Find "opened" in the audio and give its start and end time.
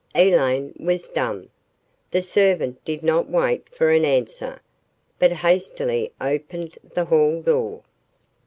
6.19-6.79